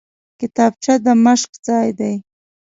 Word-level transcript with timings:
کتابچه 0.39 0.93
د 1.05 1.07
مشق 1.23 1.51
ځای 1.67 1.87
دی 1.99 2.13